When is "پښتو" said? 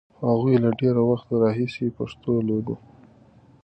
1.97-2.31